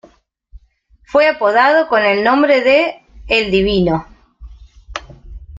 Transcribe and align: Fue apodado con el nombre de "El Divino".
Fue 1.03 1.27
apodado 1.27 1.87
con 1.87 2.03
el 2.03 2.23
nombre 2.23 2.61
de 2.63 3.03
"El 3.27 3.51
Divino". 3.51 4.07